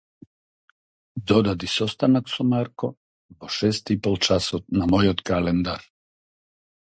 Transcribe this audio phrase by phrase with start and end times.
[1.31, 2.87] Додади состанок со Марко
[3.43, 5.85] во шест ипол часот на мојот календар.